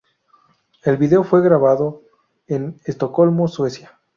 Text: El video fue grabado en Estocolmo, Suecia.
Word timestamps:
El 0.81 0.97
video 0.97 1.23
fue 1.23 1.43
grabado 1.43 2.01
en 2.47 2.81
Estocolmo, 2.85 3.47
Suecia. 3.47 3.99